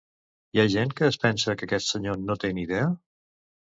[0.55, 2.93] Hi ha gent que es pensa que aquest senyor no té ni idea?